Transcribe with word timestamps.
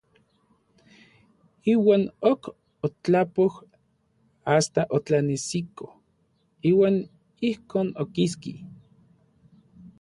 Iuan 1.73 2.03
ok 2.31 2.41
otlapoj 2.87 3.51
asta 4.55 4.81
otlanesiko; 4.99 5.85
iuan 6.73 6.95
ijkon 7.51 7.87
okiski. 8.05 8.53